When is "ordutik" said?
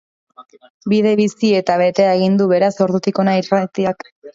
2.91-3.23